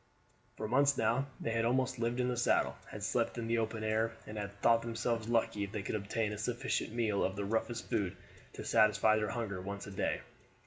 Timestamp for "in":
2.19-2.27, 3.37-3.45